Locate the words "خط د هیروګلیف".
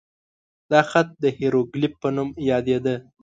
0.89-1.93